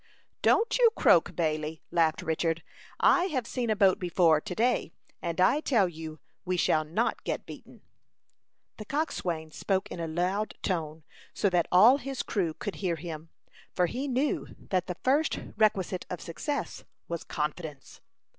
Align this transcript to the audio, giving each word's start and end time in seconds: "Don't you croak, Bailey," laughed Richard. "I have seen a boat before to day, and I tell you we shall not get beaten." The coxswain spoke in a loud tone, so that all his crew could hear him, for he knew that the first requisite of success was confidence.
"Don't 0.41 0.79
you 0.79 0.89
croak, 0.95 1.35
Bailey," 1.35 1.83
laughed 1.91 2.23
Richard. 2.23 2.63
"I 2.99 3.25
have 3.25 3.45
seen 3.45 3.69
a 3.69 3.75
boat 3.75 3.99
before 3.99 4.41
to 4.41 4.55
day, 4.55 4.93
and 5.21 5.39
I 5.39 5.59
tell 5.61 5.87
you 5.87 6.19
we 6.43 6.57
shall 6.57 6.83
not 6.83 7.23
get 7.23 7.45
beaten." 7.45 7.81
The 8.77 8.85
coxswain 8.85 9.51
spoke 9.51 9.91
in 9.91 9.99
a 9.99 10.07
loud 10.07 10.55
tone, 10.63 11.03
so 11.35 11.51
that 11.51 11.67
all 11.71 11.97
his 11.99 12.23
crew 12.23 12.55
could 12.55 12.77
hear 12.77 12.95
him, 12.95 13.29
for 13.75 13.85
he 13.85 14.07
knew 14.07 14.47
that 14.71 14.87
the 14.87 14.97
first 15.03 15.39
requisite 15.55 16.07
of 16.09 16.19
success 16.19 16.83
was 17.07 17.23
confidence. 17.23 18.01